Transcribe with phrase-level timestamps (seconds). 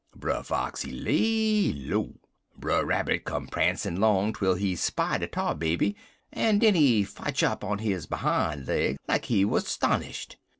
[0.15, 2.15] Brer Fox, he lay low.
[2.57, 5.95] Brer Rabbit come prancin' 'long twel he spy de Tar Baby,
[6.33, 10.37] en den he fotch up on his behime legs like he wuz 'stonished.